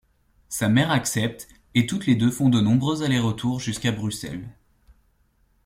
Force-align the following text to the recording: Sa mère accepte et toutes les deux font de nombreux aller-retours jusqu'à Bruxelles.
Sa 0.49 0.67
mère 0.67 0.89
accepte 0.89 1.47
et 1.75 1.85
toutes 1.85 2.07
les 2.07 2.15
deux 2.15 2.31
font 2.31 2.49
de 2.49 2.59
nombreux 2.59 3.03
aller-retours 3.03 3.59
jusqu'à 3.59 3.91
Bruxelles. 3.91 4.49